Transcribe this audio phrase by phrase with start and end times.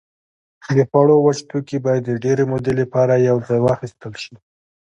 [0.77, 4.35] د خوړو وچ توکي باید د ډېرې مودې لپاره یوځای واخیستل شي.